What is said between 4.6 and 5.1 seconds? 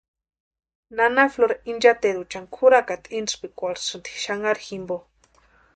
jimpo.